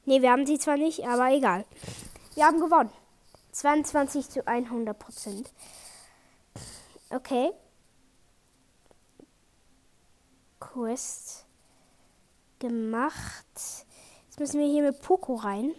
Ne, 0.05 0.23
wir 0.23 0.33
haben 0.33 0.47
sie 0.47 0.59
zwar 0.59 0.77
nicht, 0.77 1.07
aber 1.07 1.31
egal. 1.33 1.65
Wir 2.35 2.47
haben 2.47 2.61
gewonnen. 2.61 2.91
22 3.53 4.31
zu 4.31 4.47
100 4.47 4.99
Prozent. 4.99 5.53
Okay. 7.11 7.53
Quest 10.59 11.47
gemacht. 12.59 13.47
Jetzt 14.27 14.41
müssen 14.41 14.61
wir 14.61 14.67
hier 14.67 14.83
mit 14.83 15.01
Poco 15.03 15.35
rein. 15.35 15.75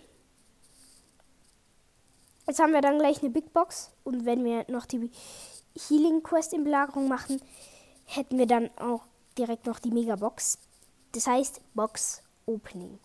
Jetzt 2.45 2.59
haben 2.59 2.73
wir 2.73 2.81
dann 2.81 2.99
gleich 2.99 3.21
eine 3.21 3.31
Big 3.31 3.53
Box. 3.53 3.91
Und 4.03 4.25
wenn 4.25 4.43
wir 4.43 4.65
noch 4.69 4.85
die 4.85 5.09
Healing 5.87 6.21
Quest 6.21 6.53
in 6.53 6.63
Belagerung 6.63 7.07
machen, 7.07 7.41
hätten 8.05 8.37
wir 8.37 8.47
dann 8.47 8.69
auch 8.77 9.05
direkt 9.37 9.65
noch 9.65 9.79
die 9.79 9.91
Megabox. 9.91 10.59
Das 11.13 11.25
heißt 11.25 11.61
Box 11.73 12.21
Opening. 12.45 12.99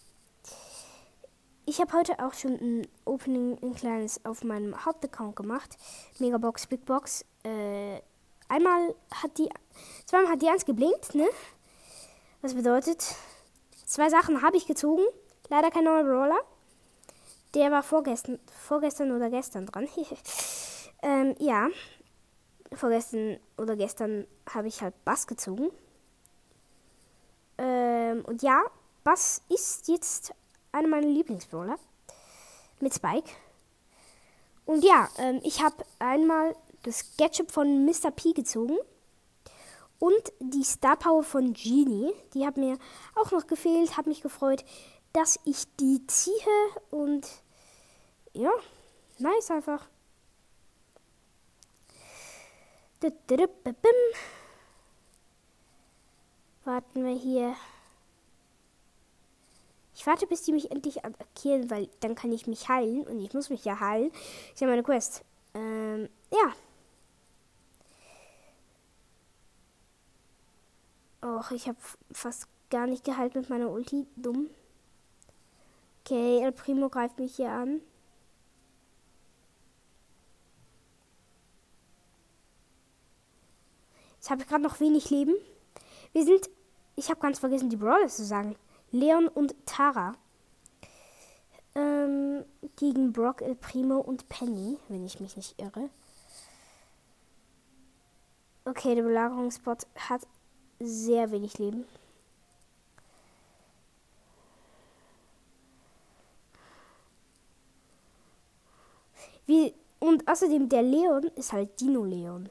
Ich 1.69 1.83
habe 1.83 1.93
heute 1.93 2.19
auch 2.21 2.33
schon 2.33 2.53
ein 2.53 2.89
Opening, 3.05 3.59
ein 3.63 3.75
kleines 3.75 4.25
auf 4.25 4.43
meinem 4.43 4.87
Hauptaccount 4.87 5.37
gemacht. 5.37 5.77
Megabox, 6.19 6.67
Big 6.67 6.87
Box. 6.87 7.27
Äh, 7.43 8.01
einmal 8.49 8.95
hat 9.13 9.37
die, 9.37 9.51
zweimal 10.07 10.33
hat 10.33 10.41
die 10.41 10.49
eins 10.49 10.65
geblinkt, 10.65 11.15
ne? 11.15 11.29
Was 12.41 12.55
bedeutet, 12.55 13.15
zwei 13.85 14.09
Sachen 14.09 14.41
habe 14.41 14.57
ich 14.57 14.67
gezogen. 14.67 15.03
Leider 15.51 15.71
kein 15.71 15.85
neuer 15.85 16.05
Brawler. 16.05 16.41
Der 17.53 17.71
war 17.71 17.83
vorgestern, 17.83 18.39
vorgestern 18.47 19.13
oder 19.13 19.29
gestern 19.29 19.67
dran. 19.67 19.87
ähm, 21.03 21.35
ja. 21.39 21.69
Vorgestern 22.73 23.41
oder 23.59 23.77
gestern 23.77 24.27
habe 24.55 24.69
ich 24.69 24.81
halt 24.81 24.95
Bass 25.05 25.27
gezogen. 25.27 25.69
Ähm, 27.59 28.25
und 28.25 28.41
ja, 28.41 28.63
Bass 29.05 29.43
ist 29.51 29.87
jetzt 29.89 30.33
einer 30.73 30.89
meiner 30.89 31.09
Lieblingsbrawler. 31.09 31.79
Mit 32.81 32.95
Spike. 32.95 33.31
Und 34.65 34.85
ja, 34.85 35.09
ähm, 35.19 35.41
ich 35.43 35.63
habe 35.63 35.85
einmal 35.99 36.55
das 36.83 37.17
Gadget 37.17 37.51
von 37.51 37.85
Mr. 37.85 38.11
P 38.11 38.33
gezogen. 38.33 38.77
Und 39.99 40.33
die 40.39 40.63
Star 40.63 40.97
Power 40.97 41.25
von 41.25 41.53
Genie. 41.55 42.13
Die 42.35 42.47
hat 42.47 42.57
mir 42.57 42.79
auch 43.17 43.33
noch 43.33 43.47
gefehlt. 43.47 43.97
Hat 43.97 44.07
mich 44.07 44.23
gefreut, 44.23 44.65
dass 45.13 45.41
ich 45.45 45.65
die 45.81 46.07
ziehe. 46.07 46.35
Und 46.91 47.27
ja, 48.33 48.53
nice 49.19 49.51
einfach. 49.51 49.89
Warten 56.65 57.05
wir 57.05 57.15
hier. 57.15 57.57
Ich 59.99 60.07
warte, 60.07 60.29
bis 60.29 60.43
die 60.43 60.53
mich 60.53 60.71
endlich 60.71 61.05
attackieren, 61.05 61.71
weil 61.71 61.89
dann 61.99 62.15
kann 62.15 62.31
ich 62.31 62.47
mich 62.47 62.69
heilen. 62.69 63.03
Und 63.03 63.19
ich 63.19 63.35
muss 63.35 63.51
mich 63.51 63.65
ja 63.65 63.81
heilen. 63.81 64.13
Ist 64.53 64.61
ja 64.61 64.69
meine 64.69 64.85
Quest. 64.85 65.25
Ähm, 65.55 66.09
ja. 66.31 66.55
Och, 71.29 71.51
ich 71.51 71.67
habe 71.67 71.79
fast 72.13 72.47
gar 72.71 72.87
nicht 72.87 73.03
gehalten 73.03 73.41
mit 73.41 73.51
meiner 73.51 73.71
Ulti. 73.71 74.07
Dumm. 74.15 74.49
Okay, 76.05 76.45
El 76.45 76.53
Primo 76.53 76.89
greift 76.89 77.19
mich 77.19 77.35
hier 77.35 77.51
an. 77.51 77.81
Jetzt 84.15 84.31
habe 84.31 84.43
ich 84.43 84.49
gerade 84.49 84.63
noch 84.63 84.79
wenig 84.79 85.11
Leben. 85.11 85.35
Wir 86.13 86.25
sind 86.25 86.49
ich 86.99 87.11
habe 87.11 87.21
ganz 87.21 87.39
vergessen, 87.39 87.71
die 87.71 87.77
Brawler 87.77 88.09
zu 88.09 88.25
sagen. 88.25 88.57
Leon 88.91 89.29
und 89.29 89.55
Tara. 89.67 90.15
Ähm, 91.75 92.45
gegen 92.77 93.13
Brock, 93.13 93.43
El 93.43 93.55
Primo 93.55 93.99
und 93.99 94.29
Penny, 94.29 94.79
wenn 94.89 95.05
ich 95.05 95.21
mich 95.21 95.37
nicht 95.37 95.61
irre. 95.61 95.91
Okay, 98.65 98.95
der 98.95 99.03
Belagerungsbot 99.03 99.87
hat 99.97 100.27
sehr 100.81 101.31
wenig 101.31 101.59
Leben. 101.59 101.85
Wie, 109.47 109.75
und 109.99 110.29
außerdem, 110.29 110.69
der 110.69 110.83
Leon 110.83 111.25
ist 111.35 111.53
halt 111.55 111.81
Dino 111.81 112.05
Leon. 112.05 112.51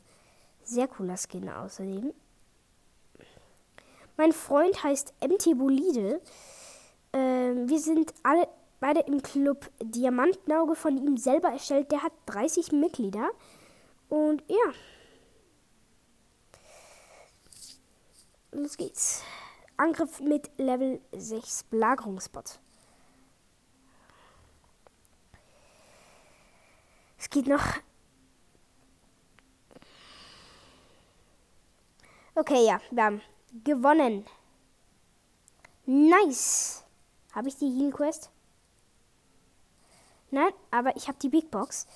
Sehr 0.63 0.88
cooler 0.88 1.15
Skin 1.15 1.47
außerdem. 1.47 2.12
Mein 4.17 4.34
Freund 4.34 4.84
heißt 4.84 5.13
MT 5.21 5.58
Bolide. 5.58 6.21
Ähm, 7.13 7.69
wir 7.69 7.80
sind 7.80 8.13
alle 8.23 8.47
beide 8.80 9.01
im 9.01 9.21
Club 9.21 9.69
Diamantenauge 9.80 10.75
von 10.75 10.97
ihm 10.97 11.17
selber 11.17 11.49
erstellt. 11.49 11.91
Der 11.91 12.01
hat 12.01 12.13
30 12.25 12.71
Mitglieder. 12.71 13.30
Und 14.10 14.43
ja. 14.47 14.73
Los 18.51 18.75
geht's. 18.75 19.23
Angriff 19.77 20.19
mit 20.19 20.49
Level 20.58 20.99
6 21.12 21.65
Belagerungsbot. 21.65 22.60
Es 27.19 27.30
geht 27.30 27.45
noch. 27.45 27.63
Okay, 32.34 32.65
ja, 32.65 32.80
wir 32.89 33.03
haben 33.03 33.21
gewonnen. 33.63 34.25
Nice. 35.86 36.83
Habe 37.33 37.49
ich 37.49 37.55
die 37.57 37.69
Heal 37.69 37.91
Quest? 37.91 38.29
Nein, 40.31 40.51
aber 40.71 40.95
ich 40.97 41.07
habe 41.07 41.17
die 41.21 41.29
Big 41.29 41.51
Box. 41.51 41.88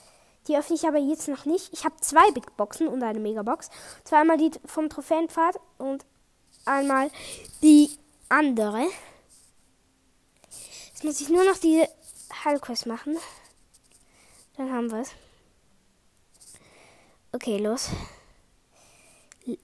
Die 0.48 0.58
öffne 0.58 0.76
ich 0.76 0.88
aber 0.88 0.98
jetzt 0.98 1.28
noch 1.28 1.46
nicht. 1.46 1.72
Ich 1.74 1.86
habe 1.86 1.96
zwei 1.98 2.32
Big 2.32 2.56
Boxen 2.58 2.88
und 2.88 3.04
eine 3.04 3.20
Megabox. 3.20 3.70
Zweimal 4.04 4.38
die 4.38 4.52
vom 4.66 4.90
Trophäenpfad 4.90 5.60
und 5.78 6.06
einmal 6.66 7.12
die 7.62 7.92
andere. 8.30 8.88
Jetzt 10.88 11.04
muss 11.04 11.22
ich 11.22 11.30
nur 11.30 11.44
noch 11.44 11.58
diese 11.58 11.88
Heilquest 12.44 12.86
machen. 12.86 13.18
Dann 14.58 14.72
haben 14.72 14.92
wir 14.92 15.02
es. 15.02 15.12
Okay, 17.34 17.58
los. 17.58 17.90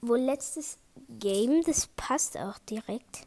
Wo 0.00 0.14
letztes 0.14 0.78
Game, 1.08 1.62
das 1.62 1.86
passt 1.96 2.36
auch 2.36 2.58
direkt. 2.58 3.26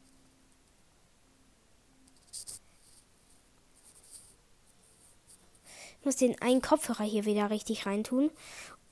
Ich 6.00 6.06
muss 6.06 6.16
den 6.16 6.42
einen 6.42 6.62
Kopfhörer 6.62 7.04
hier 7.04 7.26
wieder 7.26 7.50
richtig 7.52 7.86
reintun. 7.86 8.32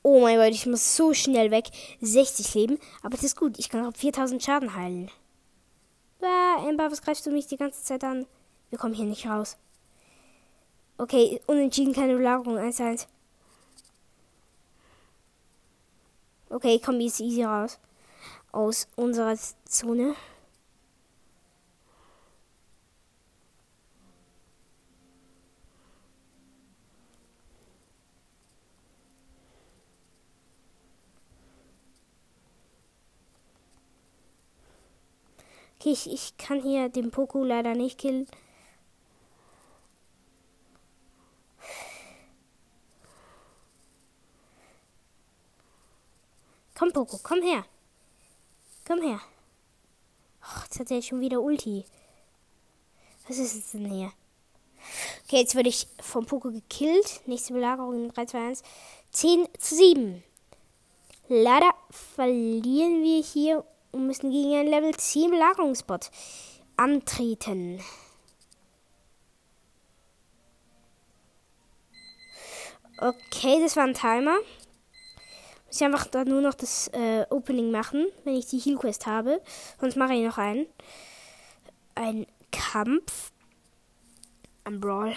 Oh 0.03 0.21
mein 0.21 0.37
Gott, 0.37 0.51
ich 0.51 0.65
muss 0.65 0.95
so 0.95 1.13
schnell 1.13 1.51
weg. 1.51 1.69
60 2.01 2.53
Leben. 2.53 2.79
Aber 3.01 3.15
das 3.15 3.23
ist 3.23 3.35
gut. 3.35 3.57
Ich 3.57 3.69
kann 3.69 3.85
auch 3.85 3.95
4000 3.95 4.43
Schaden 4.43 4.75
heilen. 4.75 5.09
Ah, 6.21 6.57
Amber, 6.67 6.91
was 6.91 7.01
greifst 7.01 7.25
du 7.25 7.31
mich 7.31 7.47
die 7.47 7.57
ganze 7.57 7.83
Zeit 7.83 8.03
an? 8.03 8.25
Wir 8.69 8.77
kommen 8.77 8.93
hier 8.93 9.05
nicht 9.05 9.25
raus. 9.25 9.57
Okay, 10.97 11.41
unentschieden 11.47 11.93
keine 11.93 12.15
Belagerung. 12.15 12.57
1-1. 12.57 13.07
Okay, 16.49 16.75
ich 16.75 16.83
komme 16.83 16.99
jetzt 16.99 17.19
easy 17.19 17.43
raus. 17.43 17.79
Aus 18.51 18.87
unserer 18.95 19.37
Zone. 19.65 20.15
Okay, 35.79 35.91
ich, 35.91 36.11
ich 36.11 36.37
kann 36.37 36.61
hier 36.61 36.89
den 36.89 37.09
Poco 37.09 37.41
leider 37.43 37.73
nicht 37.73 37.97
killen. 37.97 38.27
Komm, 46.77 46.91
Poco, 46.91 47.19
komm 47.23 47.41
her. 47.41 47.63
Komm 48.89 49.03
her. 49.03 49.21
Oh, 50.41 50.61
jetzt 50.63 50.79
hat 50.79 50.89
er 50.89 50.99
schon 51.03 51.21
wieder 51.21 51.41
Ulti. 51.41 51.85
Was 53.27 53.37
ist 53.37 53.71
denn 53.75 53.85
hier? 53.85 54.11
Okay, 55.23 55.41
jetzt 55.41 55.53
werde 55.53 55.69
ich 55.69 55.87
vom 56.01 56.25
Poco 56.25 56.49
gekillt. 56.49 57.21
Nächste 57.27 57.53
Belagerung 57.53 57.93
in 57.93 58.09
3, 58.09 58.25
2, 58.25 58.47
1. 58.47 58.63
10 59.11 59.47
zu 59.59 59.75
7. 59.75 60.23
Leider 61.27 61.71
verlieren 61.91 63.03
wir 63.03 63.21
hier 63.21 63.63
und 63.91 64.07
müssen 64.07 64.31
gegen 64.31 64.55
einen 64.55 64.69
Level 64.69 64.95
10 64.95 65.29
Belagerungsbot 65.29 66.09
antreten. 66.75 67.83
Okay, 72.97 73.61
das 73.61 73.75
war 73.75 73.83
ein 73.83 73.93
Timer. 73.93 74.39
Muss 75.69 75.81
ich 75.81 75.85
einfach 75.85 76.07
dann 76.07 76.27
nur 76.27 76.41
noch 76.41 76.55
das 76.55 76.87
äh, 76.93 77.27
Opening 77.29 77.69
machen, 77.69 78.07
wenn 78.23 78.35
ich 78.35 78.47
die 78.47 78.57
Heal 78.57 78.75
Quest 78.75 79.05
habe. 79.05 79.39
Sonst 79.79 79.97
mache 79.97 80.15
ich 80.15 80.25
noch 80.25 80.39
einen. 80.39 80.65
Ein 81.93 82.25
Kampf. 82.51 83.31
Ein 84.63 84.79
Brawl. 84.79 85.13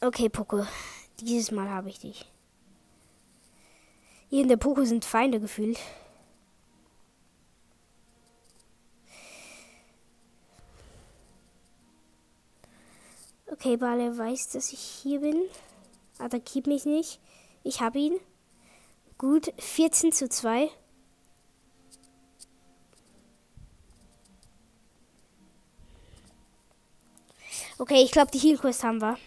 Okay, 0.00 0.28
Poco. 0.28 0.66
Dieses 1.20 1.52
Mal 1.52 1.70
habe 1.70 1.90
ich 1.90 2.00
dich. 2.00 2.28
Hier 4.28 4.42
in 4.42 4.48
der 4.48 4.56
Poco 4.56 4.84
sind 4.84 5.04
Feinde 5.04 5.38
gefühlt. 5.38 5.78
Okay, 13.46 13.76
Bale 13.76 14.18
weiß, 14.18 14.48
dass 14.48 14.72
ich 14.72 14.80
hier 14.80 15.20
bin. 15.20 15.40
Attackiert 16.22 16.66
mich 16.66 16.84
nicht. 16.84 17.20
Ich 17.64 17.80
habe 17.80 17.98
ihn. 17.98 18.20
Gut, 19.18 19.52
14 19.58 20.12
zu 20.12 20.28
2. 20.28 20.70
Okay, 27.78 28.02
ich 28.02 28.12
glaube, 28.12 28.30
die 28.30 28.38
Heal 28.38 28.58
Quest 28.58 28.84
haben 28.84 29.00
wir. 29.00 29.18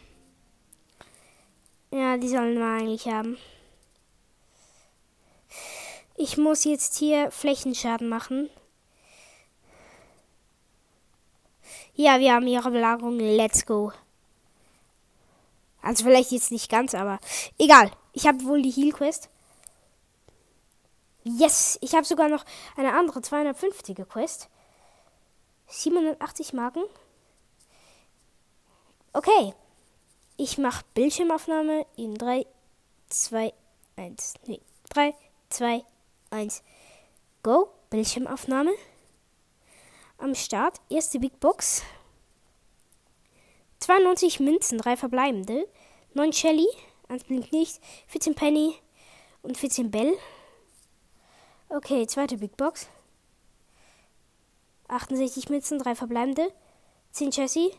Ja, 1.92 2.18
die 2.18 2.30
sollen 2.30 2.58
wir 2.58 2.66
eigentlich 2.66 3.08
haben. 3.08 3.38
Ich 6.16 6.38
muss 6.38 6.64
jetzt 6.64 6.98
hier 6.98 7.30
Flächenschaden 7.32 8.08
machen. 8.08 8.50
Ja, 11.94 12.20
wir 12.20 12.34
haben 12.34 12.48
ihre 12.48 12.72
Belagerung. 12.72 13.20
Let's 13.20 13.66
go. 13.66 13.92
Also 15.86 16.04
vielleicht 16.04 16.32
jetzt 16.32 16.52
nicht 16.52 16.70
ganz, 16.70 16.94
aber 16.94 17.20
egal. 17.58 17.92
Ich 18.12 18.28
habe 18.28 18.44
wohl 18.44 18.62
die 18.62 18.72
Heal 18.72 18.92
Quest. 18.92 19.30
Yes, 21.24 21.78
ich 21.82 21.96
habe 21.96 22.06
sogar 22.06 22.28
noch 22.28 22.44
eine 22.76 22.94
andere 22.94 23.20
250er 23.20 24.06
Quest. 24.06 24.50
780 25.68 26.54
Marken. 26.54 26.84
Okay. 29.14 29.54
Ich 30.38 30.58
mache 30.58 30.84
Bildschirmaufnahme 30.94 31.86
in 31.96 32.16
3, 32.16 32.46
2, 33.10 33.54
1. 33.96 34.34
Nee, 34.48 34.60
3, 34.90 35.16
2, 35.50 35.66
1. 35.76 35.86
1. 36.36 36.64
Go, 37.44 37.70
Bildschirmaufnahme. 37.90 38.74
Am 40.18 40.36
Start, 40.36 40.82
erste 40.90 41.20
Big 41.20 41.40
Box. 41.40 41.84
92 43.86 44.40
Münzen, 44.40 44.80
3 44.80 44.98
verbleibende. 44.98 45.68
9 46.16 46.34
Shelly, 46.34 46.68
1 47.08 47.26
blinkt 47.26 47.52
nicht. 47.52 47.80
14 48.08 48.34
Penny 48.34 48.74
und 49.44 49.58
14 49.58 49.92
Bell. 49.92 50.18
Okay, 51.70 52.08
zweite 52.08 52.38
Big 52.38 52.58
Box. 52.58 52.88
68 54.88 55.50
Münzen, 55.50 55.78
3 55.78 55.94
verbleibende. 55.94 56.52
10 57.12 57.30
Jessie. 57.30 57.70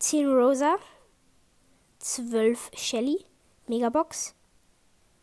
10 0.00 0.26
Rosa. 0.26 0.78
12 2.00 2.72
Shelly. 2.74 3.24
Megabox. 3.68 4.34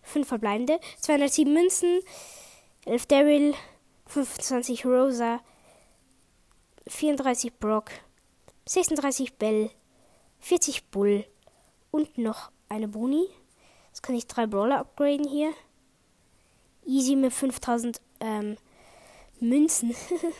5 0.03 0.25
verbleibende, 0.25 0.79
207 1.01 1.53
Münzen, 1.53 1.99
11 2.85 3.07
Daryl, 3.07 3.53
25 4.07 4.85
Rosa, 4.85 5.41
34 6.87 7.53
Brock, 7.59 7.91
36 8.65 9.37
Bell, 9.37 9.69
40 10.41 10.89
Bull 10.89 11.25
und 11.91 12.17
noch 12.17 12.51
eine 12.69 12.87
Boni. 12.87 13.27
Jetzt 13.87 14.01
kann 14.03 14.15
ich 14.15 14.27
drei 14.27 14.47
Brawler 14.47 14.79
upgraden 14.79 15.27
hier. 15.27 15.53
Easy 16.85 17.15
mit 17.15 17.33
5000 17.33 18.01
ähm, 18.19 18.57
Münzen. 19.39 19.95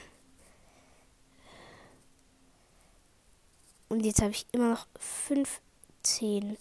und 3.89 4.05
jetzt 4.05 4.21
habe 4.21 4.31
ich 4.31 4.47
immer 4.51 4.71
noch 4.71 4.87
15 4.99 6.57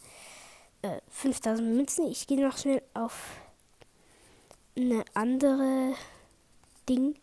äh, 0.83 1.00
5000 1.09 1.74
Münzen. 1.74 2.07
Ich 2.11 2.26
gehe 2.26 2.46
noch 2.46 2.59
schnell 2.59 2.83
auf 2.94 3.37
eine 4.76 5.05
andere 5.14 5.94
Ding. 6.88 7.14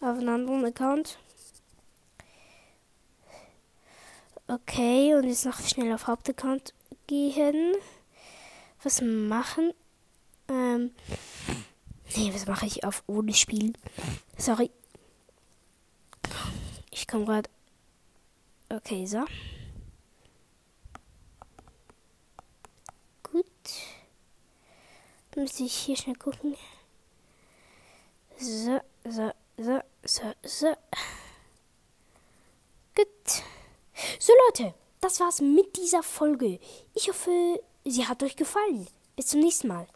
Auf 0.00 0.18
einen 0.18 0.28
anderen 0.28 0.64
Account. 0.64 1.18
Okay, 4.48 5.14
und 5.14 5.24
jetzt 5.24 5.44
noch 5.44 5.60
schnell 5.60 5.92
auf 5.92 6.06
Hauptaccount 6.06 6.72
gehen. 7.06 7.74
Was 8.82 9.00
machen? 9.00 9.72
Ähm. 10.48 10.92
Nee, 12.14 12.32
was 12.32 12.46
mache 12.46 12.66
ich 12.66 12.84
auf 12.84 13.02
ohne 13.06 13.34
Spielen? 13.34 13.76
Sorry. 14.38 14.70
Ich 16.90 17.08
komme 17.08 17.24
gerade 17.24 17.50
Okay, 18.68 19.06
so. 19.06 19.24
Gut. 23.22 23.46
Dann 25.30 25.44
muss 25.44 25.60
ich 25.60 25.72
hier 25.72 25.96
schnell 25.96 26.16
gucken. 26.16 26.56
So, 28.38 28.80
so, 29.08 29.32
so, 29.56 29.80
so, 30.04 30.34
so. 30.42 30.76
Gut. 32.94 33.44
So 34.18 34.32
Leute, 34.46 34.74
das 35.00 35.20
war's 35.20 35.40
mit 35.40 35.76
dieser 35.76 36.02
Folge. 36.02 36.58
Ich 36.94 37.08
hoffe, 37.08 37.60
sie 37.84 38.06
hat 38.06 38.22
euch 38.22 38.36
gefallen. 38.36 38.86
Bis 39.16 39.28
zum 39.28 39.40
nächsten 39.40 39.68
Mal. 39.68 39.86